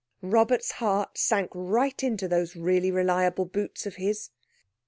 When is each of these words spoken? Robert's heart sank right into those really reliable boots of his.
Robert's 0.23 0.71
heart 0.71 1.15
sank 1.19 1.51
right 1.53 2.01
into 2.01 2.27
those 2.27 2.55
really 2.55 2.89
reliable 2.89 3.45
boots 3.45 3.85
of 3.85 3.97
his. 3.97 4.31